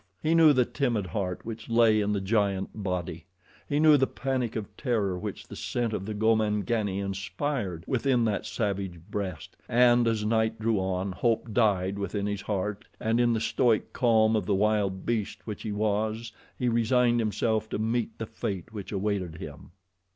He 0.23 0.33
knew 0.33 0.51
the 0.51 0.65
timid 0.65 1.05
heart 1.05 1.41
which 1.45 1.69
lay 1.69 2.01
in 2.01 2.11
the 2.11 2.19
giant 2.21 2.71
body. 2.73 3.27
He 3.69 3.79
knew 3.79 3.97
the 3.97 4.07
panic 4.07 4.55
of 4.55 4.75
terror 4.75 5.15
which 5.19 5.47
the 5.47 5.55
scent 5.55 5.93
of 5.93 6.07
the 6.07 6.15
Gomangani 6.15 6.97
inspired 6.97 7.83
within 7.85 8.25
that 8.25 8.47
savage 8.47 8.99
breast, 9.11 9.55
and 9.69 10.07
as 10.07 10.25
night 10.25 10.57
drew 10.57 10.79
on, 10.79 11.11
hope 11.11 11.53
died 11.53 11.99
within 11.99 12.25
his 12.25 12.41
heart 12.41 12.85
and 12.99 13.19
in 13.19 13.31
the 13.33 13.39
stoic 13.39 13.93
calm 13.93 14.35
of 14.35 14.47
the 14.47 14.55
wild 14.55 15.05
beast 15.05 15.45
which 15.45 15.61
he 15.61 15.71
was, 15.71 16.31
he 16.57 16.67
resigned 16.67 17.19
himself 17.19 17.69
to 17.69 17.77
meet 17.77 18.17
the 18.17 18.25
fate 18.25 18.73
which 18.73 18.91
awaited 18.91 19.37
him. 19.37 19.69